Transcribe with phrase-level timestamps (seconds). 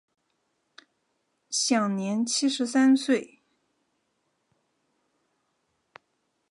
[1.51, 3.43] 享年七十三岁。